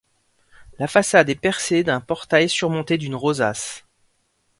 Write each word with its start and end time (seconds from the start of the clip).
La 0.79 0.87
façade 0.87 1.29
est 1.29 1.35
percée 1.35 1.83
d'un 1.83 2.01
portail 2.01 2.49
surmonté 2.49 2.97
d'une 2.97 3.13
rosace. 3.13 3.85